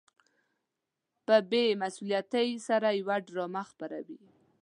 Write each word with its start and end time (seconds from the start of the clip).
په 1.25 1.35
بې 1.49 1.63
مسؤليتۍ 1.81 2.49
سره 2.67 2.87
يوه 2.99 3.15
ډرامه 3.27 3.63
خپروي. 3.69 4.19